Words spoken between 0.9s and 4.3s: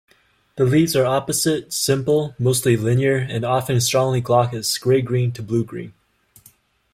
are opposite, simple, mostly linear and often strongly